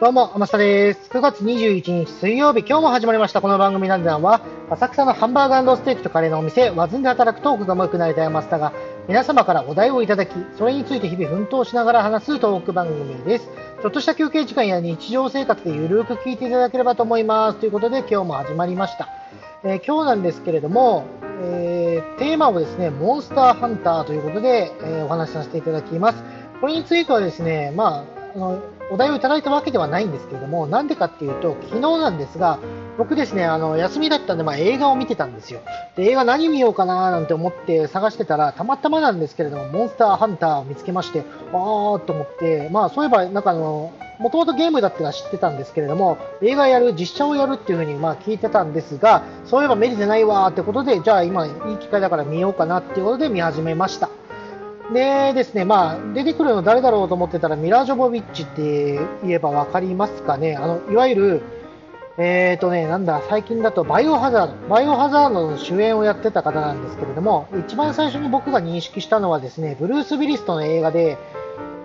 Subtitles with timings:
[0.00, 1.10] どうも、天下です。
[1.10, 3.42] 9月21日水曜日、今日も始まりました。
[3.42, 4.40] この番組なんでは、
[4.70, 8.72] 浅草のハンバーガーステーキとカレーのお店、ワズンで働くトークがも良くなりたいマスタが、
[9.08, 13.50] 皆様からお題をいただき、それについて日々奮闘しながら話すトーク番組です。
[13.82, 17.58] ちょっとした休憩時間や日常生活でゆるく聞いていただければと思います。
[17.58, 19.06] ということで、今日も始まりました。
[19.64, 21.04] えー、今日なんですけれども、
[21.42, 26.24] えー、テーマをですね、モンスターハンターということで、えー、お話しさせていただきます。
[26.62, 32.58] これについてはですね、まあ、あのお題をいただいたわけではないんですけれども、なんでかっていうと、昨日なんですが、
[32.98, 35.60] 僕ですね、あの休みだったんで、まあ、映画を見てたんですよ。
[35.96, 54.10] で、映画何見ようかななんて思って探してたら、たまたまなんですけれども、モンスターハンターを見つけまして、あーと思って、まあ、そういえば、なんかあの、もともとゲームだってのは知ってたんですけれども、映画やる、実写をやるっていう風にまあ聞いてたんですが、そういえば見れてないわーってことで、じゃあ今いい機会だから見ようかなっていうことで見始めました。
[54.92, 60.56] でですね、まあ、出てくるの誰だろうと思ってたら、ミラージョボビッチって言えば分かりますかね。
[60.56, 61.42] あの、いわゆる、
[62.18, 71.16] えーとね、なんだ、最近だとバイオハザード、バイオハザードの主演をやってた方なんですけれども、一番最初に僕が認識したのはですね、ブルース・ウィリストの映画で、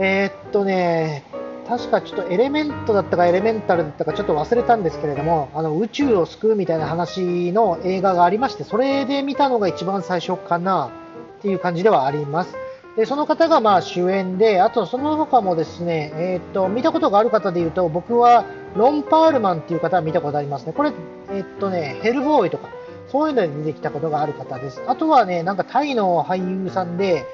[0.00, 1.24] えー、っとね、
[1.68, 10.90] 確かちょっとエレメントだったかエレメンタルだったかちょっと忘れたんですけれども、あの宇宙を救うみたいな話の映画がありまして、それで見たのが一番最初かな
[11.38, 12.67] っていう感じではあります。
[12.98, 20.72] でその方がまあ主演で、あとその他もですね、えー、っと見たことがある方でいうと、僕はロン・パールマンっていう方は見たことありますね。
[20.72, 20.92] これ、
[21.30, 22.70] えー、っとね、ヘルボーイとか、
[23.06, 24.82] そういうので出てきたことがある方です。
[24.88, 27.24] あとはね、なんかタイの俳優さんで、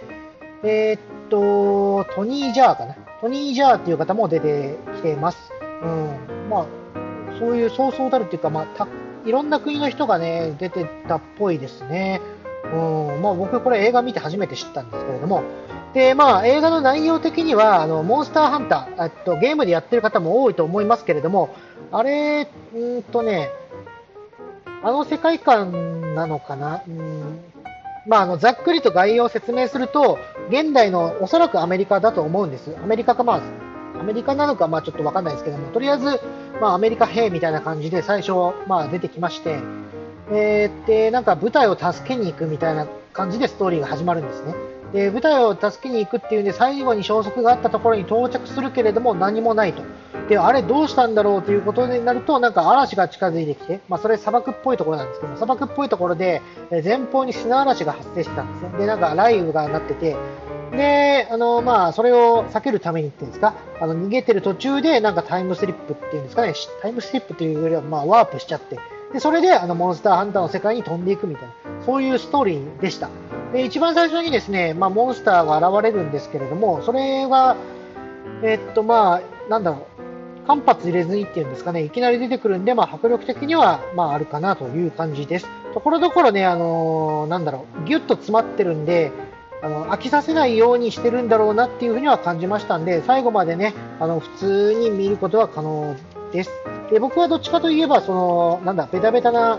[0.64, 2.94] えー、っと、トニー・ジャーかな。
[3.22, 5.50] トニー・ジャーっていう方も出てきてます。
[5.82, 6.50] うん。
[6.50, 6.66] まあ、
[7.38, 8.86] そういうそうそうたるっていうか、まあ、た
[9.24, 12.20] いろんな国の人がね、出てたっぽいですね。
[12.74, 15.42] うんまあ、僕、これ映画見て初めて知ったんですけれども、
[15.94, 21.54] でまあ、映画の内容的にはあのモンスターハンターっと、ゲームでやってる方も多いと思いますけれども、
[21.92, 23.50] あれ、うんとね、
[24.82, 27.40] あの世界観なのかな、うん
[28.06, 30.18] まあ、あのざっくりと概要を説明すると、
[30.50, 32.76] 現代のおそらくアメリカだと思うんです。
[32.82, 36.20] アメリカか、まあ、アメリカなのか、まあ、ちょっとわかんないですけども、とりあえず、
[36.60, 38.32] まあ、アメリカ兵みたいな感じで最初、
[38.66, 39.58] まあ、出てきまして、
[40.30, 44.54] えー、で、なんか舞台を助けに行くみたいな感じでストーリーが始まるんですね。
[44.92, 49.82] で、舞台を助けに行くっていうんで、最後に消息があったところに到着するけれども何もないと。
[50.28, 58.78] で、あれどうしたんだろうということになると、なんか嵐が近づいてきて、まあそれ砂漠っぽいところなんですけど、砂漠っぽいところで、前方に砂嵐が発生してたんですね。
[58.78, 60.16] で、なんか雷雨がなってて、
[60.76, 68.78] で、あの、まあ、それを避けるためにっていうんですか、あの、逃げてる途中で、なんかタイムスリップっていうんですかね、タイムスリップというよりは、まあ、ワープしちゃって、
[69.14, 71.54] で、それであのモンスターハンターの世界に飛んでいくみたいな、
[71.86, 73.08] そういうストーリーでした。
[73.52, 77.56] で、一番最初にですね、まあ、モンスターが現れるんですけれども、それが、
[78.42, 79.86] えっと、まあ、なんだろ
[80.44, 85.46] う、間髪入れずにっていうんですかね、いきなり出てくるんで、まあ、迫力的には、まあ、あるかなという感じです。
[85.74, 89.12] ところどころね、あのー、なんだろう、ぎゅっと詰まってるんで、
[89.62, 95.96] あの飽きさせないようにしてるんだろうなっていうふうには感じましたんで、最後までね、あの普通に見ることは可能
[96.34, 96.50] です。
[96.90, 99.58] で僕はどっちかといえば、その、なんだ、ベタベタな、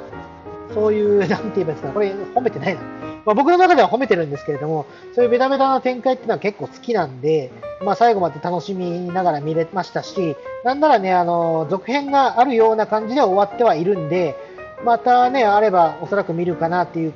[0.74, 2.82] そういう、 なんて言えばいますか、これ褒めてないな。
[3.26, 7.52] まあ、僕の中では褒めてるんですけれども、そういうベタベタな展開っていうのは結構好きなんで、
[7.84, 14.36] まあ、最後まで楽しみながら見れましたし、なんならね、あの、続編があるような感じで終わってはいるんで、
[14.84, 17.14] またね、あればおそらく見るかなっていう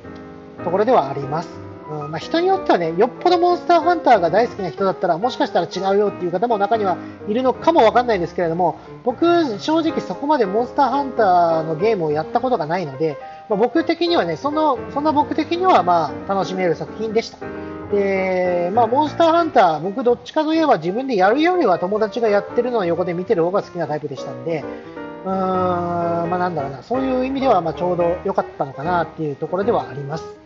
[0.64, 1.69] ところではあります。
[2.10, 6.96] まあ、人によってはね、よっぽどモンスターハンターが大好きな人だったら、もしかしたら違うよっていう方も中には
[7.28, 9.24] いるのかもわかんないですけれども、僕、
[9.58, 13.16] 正直そこまでモンスターハンターのゲームをやったことがないので、
[13.48, 17.38] まあ、僕的にはね、その、そんな僕的にはまあ、楽しめる作品でした。
[17.92, 24.64] で、まあ、モンスターハンター、僕どっちかといえば自分でやるよりは友達がやってるのを横で見てる方が好きなタイプでしたんで、
[25.24, 30.39] うーん、まあなんだろうな、そういう意味ではまちょうど良かったのかなっていうところではあります。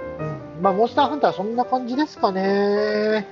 [0.64, 3.26] まあ、モンスターハンターそんな感じですかね。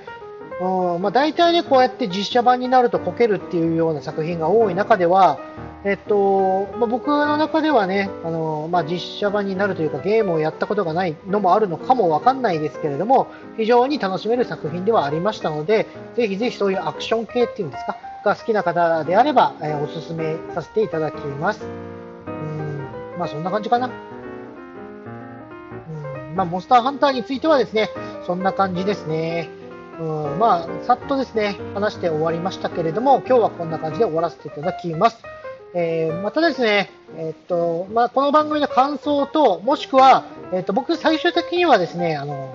[0.61, 5.39] うんまあ、大体ね、こうやって実写版になるとこけるっていうような作品が多い中では、
[5.83, 13.25] えっとまあ、僕の中ではね、あのまあ、実写版になるというかゲームをやったことがないのもあるのかもわかんないですけれども、
[13.57, 21.65] 非常に楽しめる作品ではありましたので、ぜひぜひそういうアクション系っていうんですか、が好きな方であれば、えー、おすすめさせていただきます。
[22.27, 22.87] うん、
[23.17, 24.12] まあそんな感じかな。
[26.35, 27.89] まあ、モンスターハンターについてはですね、
[28.25, 29.49] そんな感じですね。
[29.99, 35.23] うん、まあ、さっとですね、話して終わりましたけれども、今日はこんな感じで終わらせていただきます。
[35.75, 42.53] えー、またですね、えー、っと、まあ、この番組の感想と、もしくは、えー、っと、僕最終的にはですね、あの、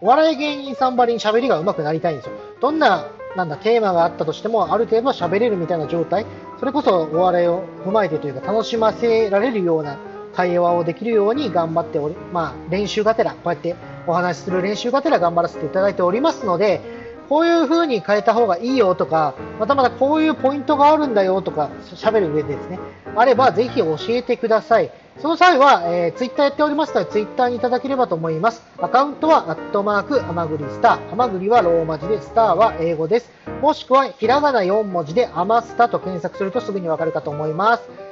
[0.00, 2.32] お笑い芸人さんばりに喋りが上手くなりたいんですよ。
[2.60, 3.06] どんな
[3.36, 6.26] なんだ、テーマがあったとしても、ある程度喋れるみたいな状態、
[6.58, 9.98] それこそお笑いを踏まえてというか、楽しませられるような
[10.34, 16.80] 会話をできるように頑張っており、まあ、練習がてら、こうやってお話しする練習がてら頑張らせていただいておりますので、
[17.28, 22.80] こういう風に変えた方がいいよとか、またまたこういうポイントがあるんだよとか、喋る上でですね、
[23.14, 24.90] あればぜひ教えてください。
[25.20, 28.62] その際は、えー、ツイッターやっておりますので、ツイッターにいただければと思います。
[28.78, 31.10] アカウントは、アットマーク、ハマグリスター。
[31.10, 33.30] ハマグリはローマ字で、スターは英語です。
[33.60, 38.09] もしくは、ひらがな4文字で、アマスタと検索するとすぐにわかるかと思います。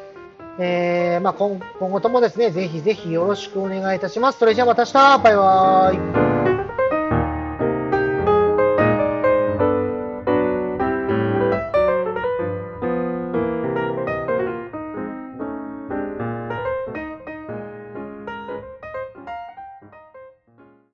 [0.59, 4.39] えー、まあ今、今後ともですね、ぜひぜひよろしくお願いいたします。
[4.39, 6.28] それじゃあまた明日バイバーイ